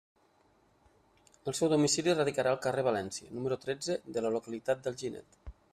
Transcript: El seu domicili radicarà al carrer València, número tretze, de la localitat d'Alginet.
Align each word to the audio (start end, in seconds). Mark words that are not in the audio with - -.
El 1.51 1.57
seu 1.59 1.71
domicili 1.73 2.15
radicarà 2.17 2.55
al 2.57 2.59
carrer 2.65 2.87
València, 2.91 3.31
número 3.39 3.61
tretze, 3.67 4.01
de 4.17 4.27
la 4.27 4.37
localitat 4.39 4.85
d'Alginet. 4.89 5.43